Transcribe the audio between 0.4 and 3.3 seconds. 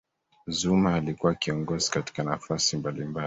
zuma alikuwa kiongozi katika nafasi mbalimbali